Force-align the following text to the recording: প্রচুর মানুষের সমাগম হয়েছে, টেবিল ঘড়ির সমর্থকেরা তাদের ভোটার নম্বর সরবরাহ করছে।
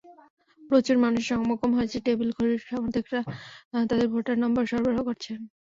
প্রচুর 0.61 0.97
মানুষের 0.97 1.27
সমাগম 1.31 1.71
হয়েছে, 1.77 1.97
টেবিল 2.05 2.29
ঘড়ির 2.37 2.61
সমর্থকেরা 2.69 3.21
তাদের 3.83 4.07
ভোটার 4.13 4.37
নম্বর 4.43 4.63
সরবরাহ 4.71 5.01
করছে। 5.07 5.31